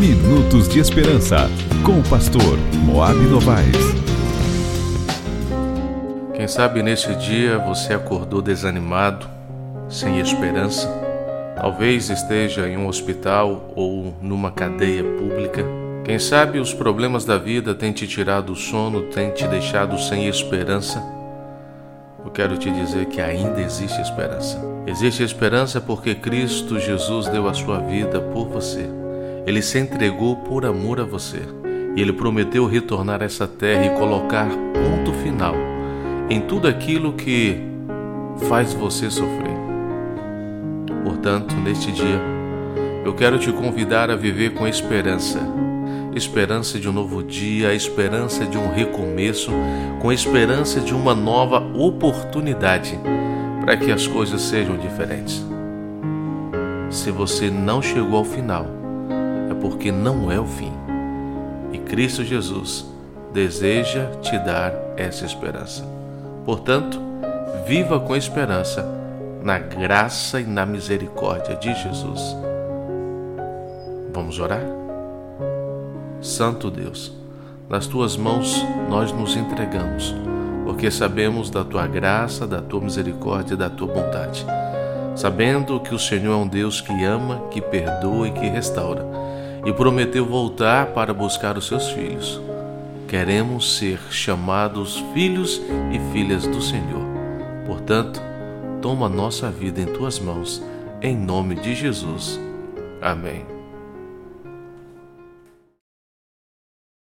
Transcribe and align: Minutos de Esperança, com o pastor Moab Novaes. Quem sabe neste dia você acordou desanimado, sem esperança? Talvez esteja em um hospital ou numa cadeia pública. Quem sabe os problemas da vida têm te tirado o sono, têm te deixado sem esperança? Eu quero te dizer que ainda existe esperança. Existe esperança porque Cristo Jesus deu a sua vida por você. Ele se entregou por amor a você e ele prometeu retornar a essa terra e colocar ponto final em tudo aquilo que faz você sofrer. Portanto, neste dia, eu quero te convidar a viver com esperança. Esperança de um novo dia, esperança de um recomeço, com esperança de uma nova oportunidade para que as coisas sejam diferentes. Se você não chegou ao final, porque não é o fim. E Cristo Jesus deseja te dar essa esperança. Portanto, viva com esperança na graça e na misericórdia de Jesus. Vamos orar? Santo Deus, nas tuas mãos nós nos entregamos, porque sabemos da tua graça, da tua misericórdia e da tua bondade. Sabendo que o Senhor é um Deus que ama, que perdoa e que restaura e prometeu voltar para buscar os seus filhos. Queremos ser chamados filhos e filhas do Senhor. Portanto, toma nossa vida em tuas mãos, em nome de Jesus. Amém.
Minutos 0.00 0.66
de 0.66 0.78
Esperança, 0.78 1.50
com 1.84 2.00
o 2.00 2.02
pastor 2.02 2.56
Moab 2.86 3.18
Novaes. 3.18 3.76
Quem 6.32 6.48
sabe 6.48 6.82
neste 6.82 7.14
dia 7.16 7.58
você 7.58 7.92
acordou 7.92 8.40
desanimado, 8.40 9.28
sem 9.90 10.18
esperança? 10.18 10.88
Talvez 11.54 12.08
esteja 12.08 12.66
em 12.66 12.78
um 12.78 12.86
hospital 12.86 13.74
ou 13.76 14.14
numa 14.22 14.50
cadeia 14.50 15.04
pública. 15.04 15.66
Quem 16.02 16.18
sabe 16.18 16.58
os 16.58 16.72
problemas 16.72 17.26
da 17.26 17.36
vida 17.36 17.74
têm 17.74 17.92
te 17.92 18.08
tirado 18.08 18.54
o 18.54 18.56
sono, 18.56 19.02
têm 19.02 19.28
te 19.32 19.46
deixado 19.46 19.98
sem 19.98 20.28
esperança? 20.28 20.98
Eu 22.24 22.30
quero 22.30 22.56
te 22.56 22.70
dizer 22.70 23.04
que 23.04 23.20
ainda 23.20 23.60
existe 23.60 24.00
esperança. 24.00 24.58
Existe 24.86 25.22
esperança 25.22 25.78
porque 25.78 26.14
Cristo 26.14 26.80
Jesus 26.80 27.28
deu 27.28 27.46
a 27.46 27.52
sua 27.52 27.80
vida 27.80 28.18
por 28.18 28.48
você. 28.48 28.88
Ele 29.46 29.62
se 29.62 29.78
entregou 29.78 30.36
por 30.36 30.64
amor 30.64 31.00
a 31.00 31.04
você 31.04 31.40
e 31.96 32.00
ele 32.00 32.12
prometeu 32.12 32.66
retornar 32.66 33.22
a 33.22 33.24
essa 33.24 33.46
terra 33.46 33.86
e 33.86 33.98
colocar 33.98 34.48
ponto 34.48 35.12
final 35.22 35.54
em 36.28 36.40
tudo 36.40 36.68
aquilo 36.68 37.14
que 37.14 37.60
faz 38.48 38.72
você 38.72 39.10
sofrer. 39.10 39.58
Portanto, 41.02 41.54
neste 41.56 41.90
dia, 41.90 42.20
eu 43.04 43.14
quero 43.14 43.38
te 43.38 43.50
convidar 43.52 44.10
a 44.10 44.16
viver 44.16 44.54
com 44.54 44.66
esperança. 44.66 45.40
Esperança 46.14 46.78
de 46.78 46.88
um 46.88 46.92
novo 46.92 47.22
dia, 47.22 47.74
esperança 47.74 48.44
de 48.44 48.56
um 48.56 48.72
recomeço, 48.72 49.50
com 50.00 50.12
esperança 50.12 50.80
de 50.80 50.94
uma 50.94 51.14
nova 51.14 51.58
oportunidade 51.74 52.98
para 53.64 53.76
que 53.76 53.90
as 53.90 54.06
coisas 54.06 54.42
sejam 54.42 54.76
diferentes. 54.76 55.44
Se 56.90 57.10
você 57.10 57.50
não 57.50 57.80
chegou 57.80 58.18
ao 58.18 58.24
final, 58.24 58.79
porque 59.60 59.92
não 59.92 60.30
é 60.30 60.40
o 60.40 60.46
fim. 60.46 60.72
E 61.72 61.78
Cristo 61.78 62.24
Jesus 62.24 62.86
deseja 63.32 64.06
te 64.22 64.36
dar 64.38 64.72
essa 64.96 65.24
esperança. 65.24 65.84
Portanto, 66.44 67.00
viva 67.66 68.00
com 68.00 68.16
esperança 68.16 68.84
na 69.42 69.58
graça 69.58 70.40
e 70.40 70.44
na 70.44 70.66
misericórdia 70.66 71.56
de 71.56 71.72
Jesus. 71.74 72.36
Vamos 74.12 74.38
orar? 74.38 74.64
Santo 76.20 76.70
Deus, 76.70 77.12
nas 77.68 77.86
tuas 77.86 78.16
mãos 78.16 78.62
nós 78.88 79.12
nos 79.12 79.36
entregamos, 79.36 80.14
porque 80.64 80.90
sabemos 80.90 81.48
da 81.48 81.64
tua 81.64 81.86
graça, 81.86 82.46
da 82.46 82.60
tua 82.60 82.80
misericórdia 82.80 83.54
e 83.54 83.56
da 83.56 83.70
tua 83.70 83.88
bondade. 83.88 84.44
Sabendo 85.16 85.80
que 85.80 85.94
o 85.94 85.98
Senhor 85.98 86.32
é 86.32 86.36
um 86.36 86.46
Deus 86.46 86.80
que 86.80 87.04
ama, 87.04 87.42
que 87.50 87.60
perdoa 87.60 88.28
e 88.28 88.32
que 88.32 88.46
restaura 88.48 89.29
e 89.64 89.72
prometeu 89.72 90.24
voltar 90.24 90.86
para 90.88 91.12
buscar 91.12 91.56
os 91.56 91.66
seus 91.66 91.90
filhos. 91.90 92.40
Queremos 93.08 93.76
ser 93.76 93.98
chamados 94.10 95.02
filhos 95.12 95.60
e 95.92 96.12
filhas 96.12 96.46
do 96.46 96.62
Senhor. 96.62 97.04
Portanto, 97.66 98.20
toma 98.80 99.08
nossa 99.08 99.50
vida 99.50 99.80
em 99.80 99.86
tuas 99.86 100.18
mãos, 100.18 100.62
em 101.02 101.16
nome 101.16 101.56
de 101.56 101.74
Jesus. 101.74 102.40
Amém. 103.02 103.59